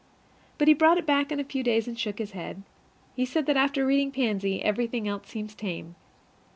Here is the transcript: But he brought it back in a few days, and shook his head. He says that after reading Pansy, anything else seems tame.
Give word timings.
But 0.57 0.67
he 0.67 0.73
brought 0.73 0.97
it 0.97 1.05
back 1.05 1.31
in 1.31 1.39
a 1.39 1.43
few 1.43 1.61
days, 1.61 1.87
and 1.87 1.95
shook 1.95 2.17
his 2.17 2.31
head. 2.31 2.63
He 3.15 3.23
says 3.23 3.45
that 3.45 3.55
after 3.55 3.85
reading 3.85 4.11
Pansy, 4.11 4.63
anything 4.63 5.07
else 5.07 5.27
seems 5.27 5.53
tame. 5.53 5.93